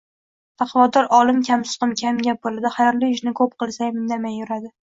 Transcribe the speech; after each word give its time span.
Taqvodor 0.61 1.09
olim 1.17 1.43
kamsuqum, 1.51 1.93
kamgap 2.01 2.41
bo‘ladi, 2.47 2.73
xayrli 2.81 3.13
ishni 3.19 3.37
ko‘p 3.43 3.55
qilsayam 3.61 4.05
indamay 4.05 4.39
yuradi 4.43 4.77